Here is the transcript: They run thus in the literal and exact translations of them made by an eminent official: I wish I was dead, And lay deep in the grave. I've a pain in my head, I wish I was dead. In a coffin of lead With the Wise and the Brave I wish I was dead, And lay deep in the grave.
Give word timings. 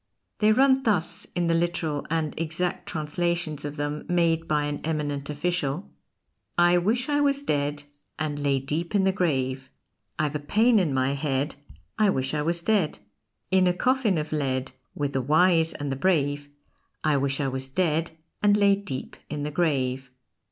They 0.39 0.51
run 0.51 0.81
thus 0.81 1.27
in 1.35 1.45
the 1.45 1.53
literal 1.53 2.07
and 2.09 2.33
exact 2.35 2.89
translations 2.89 3.63
of 3.65 3.75
them 3.75 4.03
made 4.09 4.47
by 4.47 4.63
an 4.63 4.79
eminent 4.83 5.29
official: 5.29 5.91
I 6.57 6.79
wish 6.79 7.07
I 7.07 7.19
was 7.19 7.43
dead, 7.43 7.83
And 8.17 8.39
lay 8.39 8.57
deep 8.57 8.95
in 8.95 9.03
the 9.03 9.11
grave. 9.11 9.69
I've 10.17 10.33
a 10.35 10.39
pain 10.39 10.79
in 10.79 10.91
my 10.91 11.13
head, 11.13 11.53
I 11.99 12.09
wish 12.09 12.33
I 12.33 12.41
was 12.41 12.63
dead. 12.63 12.97
In 13.51 13.67
a 13.67 13.73
coffin 13.75 14.17
of 14.17 14.31
lead 14.31 14.71
With 14.95 15.13
the 15.13 15.21
Wise 15.21 15.71
and 15.73 15.91
the 15.91 15.95
Brave 15.95 16.49
I 17.03 17.15
wish 17.17 17.39
I 17.39 17.47
was 17.47 17.69
dead, 17.69 18.09
And 18.41 18.57
lay 18.57 18.77
deep 18.77 19.17
in 19.29 19.43
the 19.43 19.51
grave. 19.51 20.09